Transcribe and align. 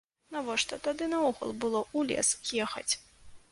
Навошта 0.35 0.79
тады 0.87 1.09
наогул 1.11 1.53
было 1.65 1.79
ў 1.97 1.99
лес 2.09 2.29
ехаць? 2.67 2.93